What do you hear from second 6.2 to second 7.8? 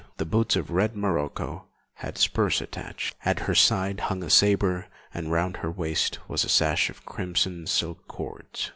was a sash of crimson